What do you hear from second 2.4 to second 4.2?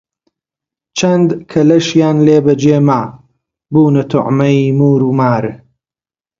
بە جێ ما، بوونە